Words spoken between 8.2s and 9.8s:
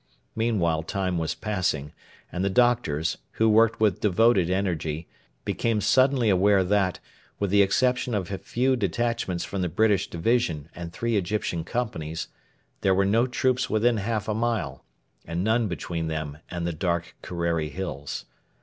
a few detachments from the